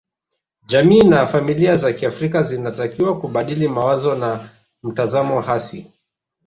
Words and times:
Jamii 0.67 1.03
na 1.03 1.25
familia 1.27 1.75
za 1.77 1.93
kiafrika 1.93 2.43
zinatakiwa 2.43 3.19
kubadili 3.19 3.67
mawazo 3.67 4.15
na 4.15 4.49
mtazamo 4.83 5.41
hasi 5.41 5.91